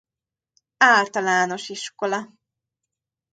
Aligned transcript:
Általános 0.85 1.69
Iskola. 1.69 2.29